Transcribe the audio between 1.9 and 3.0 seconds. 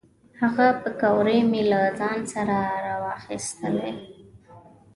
ځان سره را